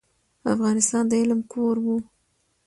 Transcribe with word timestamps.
افغانستان 0.53 1.03
د 1.07 1.11
علم 1.21 1.39
کور 1.53 1.75
و. 1.83 1.85